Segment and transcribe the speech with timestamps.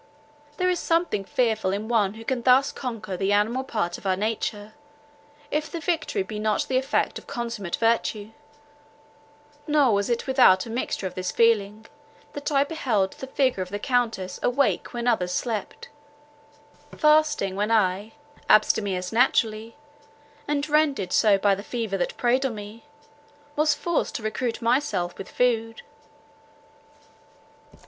[0.57, 4.15] There is something fearful in one who can thus conquer the animal part of our
[4.15, 4.73] nature,
[5.51, 8.31] if the victory be not the effect of consummate virtue;
[9.67, 11.85] nor was it without a mixture of this feeling,
[12.33, 15.89] that I beheld the figure of the Countess awake when others slept,
[16.97, 18.13] fasting when I,
[18.49, 19.75] abstemious naturally,
[20.47, 22.85] and rendered so by the fever that preyed on me,
[23.55, 25.83] was forced to recruit myself with food.